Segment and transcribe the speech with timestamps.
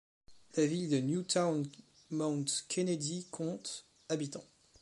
[0.57, 4.47] La ville de Newtownmountkennedy compte habitants.